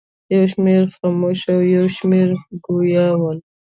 یو 0.35 0.43
شمېر 0.51 0.83
خموش 0.95 1.39
او 1.53 1.59
یو 1.75 1.85
شمېر 1.95 2.29
ګویا 2.65 3.07
ول. 3.19 3.39